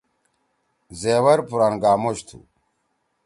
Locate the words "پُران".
1.49-1.73